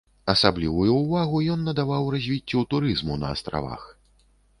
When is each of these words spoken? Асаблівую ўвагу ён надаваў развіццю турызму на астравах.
Асаблівую 0.31 0.93
ўвагу 1.01 1.41
ён 1.55 1.59
надаваў 1.67 2.09
развіццю 2.15 2.63
турызму 2.71 3.19
на 3.25 3.31
астравах. 3.35 3.85